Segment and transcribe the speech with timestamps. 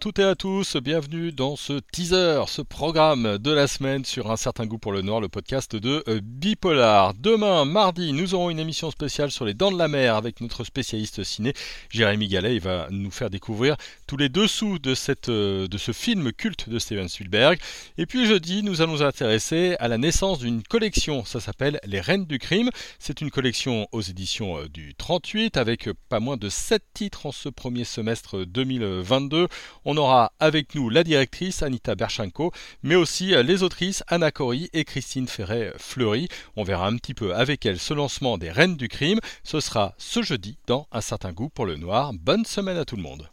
[0.00, 4.36] toutes et à tous, bienvenue dans ce teaser, ce programme de la semaine sur un
[4.36, 7.12] certain goût pour le noir, le podcast de euh, Bipolar.
[7.12, 10.64] Demain, mardi, nous aurons une émission spéciale sur les dents de la mer avec notre
[10.64, 11.52] spécialiste ciné,
[11.90, 12.54] Jérémy Gallet.
[12.54, 13.76] Il va nous faire découvrir
[14.06, 14.94] tous les dessous de,
[15.28, 17.58] euh, de ce film culte de Steven Spielberg.
[17.98, 22.00] Et puis jeudi, nous allons nous intéresser à la naissance d'une collection, ça s'appelle Les
[22.00, 22.70] Reines du Crime.
[22.98, 27.32] C'est une collection aux éditions euh, du 38 avec pas moins de 7 titres en
[27.32, 29.48] ce premier semestre 2022.
[29.84, 34.70] On aura avec nous la directrice Anita Berchenko, mais aussi euh, les autrices Anna Cory
[34.72, 36.28] et Christine Ferret-Fleury.
[36.56, 39.20] On verra un petit peu avec elles ce lancement des Reines du Crime.
[39.44, 42.12] Ce sera ce jeudi dans Un certain goût pour le noir.
[42.12, 43.28] Bonne semaine à tout le monde.